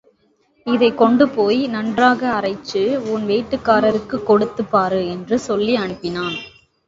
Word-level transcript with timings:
இதைக் 0.63 0.97
கொண்டுபோய் 0.97 1.67
நன்றாக 1.67 2.31
அரைச்சு, 2.31 2.97
உன் 2.97 3.27
வீட்டுக்காரருக்குக் 3.27 4.23
கொடுத்துப் 4.23 4.71
பாரு 4.71 5.09
என்று 5.09 5.39
சொல்லி 5.39 5.75
அனுப்பினான். 5.75 6.37